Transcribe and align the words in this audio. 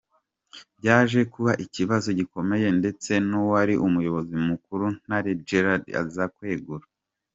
Byaje 0.79 1.19
kuba 1.33 1.51
ikibazo 1.65 2.09
gikomeye 2.19 2.67
ndetse 2.79 3.11
n’uwari 3.27 3.73
umuyobozi 3.87 4.35
mukuru 4.47 4.85
Ntare 5.03 5.31
Gerard 5.47 5.83
aza 6.01 6.25
kwegura. 6.37 6.85